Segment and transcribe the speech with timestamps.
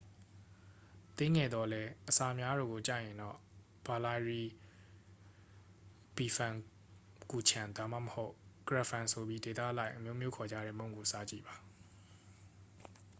[1.17, 3.37] သေးငယ်သော်လည်း အစာများတာကို ကြိုက်ရင်တော့
[3.85, 4.51] ဘာလိုင်းရီလ်
[6.15, 6.55] ပီဖန်
[7.31, 8.33] ကူချန် ဒါမှမဟုတ်
[8.67, 11.55] ကရက်ဖန် ဆိုပြီး ဒေသအလိုက် အမျိုးမျိုးခေါ်ကြတဲ့ မုန့်ကို စားကြည့်ပါ